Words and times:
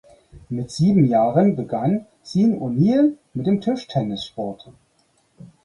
Mit 0.49 0.71
sieben 0.71 1.05
Jahren 1.05 1.55
begann 1.55 2.07
Sean 2.23 2.55
O’Neill 2.59 3.19
mit 3.35 3.45
dem 3.45 3.61
Tischtennissport. 3.61 4.71